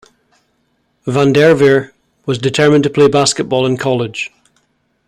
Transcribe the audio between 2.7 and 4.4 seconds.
to play basketball in college.